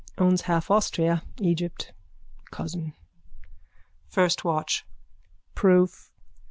[0.17, 1.21] _Owns half Austria.
[1.39, 1.93] Egypt.
[2.49, 2.95] Cousin.
[4.09, 4.83] FIRST WATCH:
[5.53, 6.09] Proof.